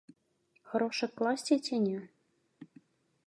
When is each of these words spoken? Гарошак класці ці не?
Гарошак 0.69 1.11
класці 1.19 1.55
ці 1.67 1.75
не? 1.85 1.97